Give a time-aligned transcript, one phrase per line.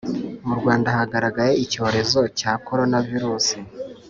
[0.47, 3.47] Murwanda hagaragaye icyorezo cya corona virus